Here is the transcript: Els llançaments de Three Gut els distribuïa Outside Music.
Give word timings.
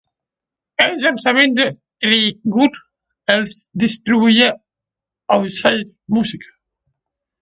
Els 0.85 1.03
llançaments 1.07 1.59
de 1.59 1.67
Three 2.05 2.31
Gut 2.57 2.79
els 3.35 3.53
distribuïa 3.85 4.49
Outside 5.37 5.97
Music. 6.17 6.53